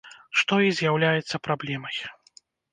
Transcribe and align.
Што 0.39 0.55
і 0.67 0.71
з'яўляецца 0.79 1.43
праблемай. 1.51 2.03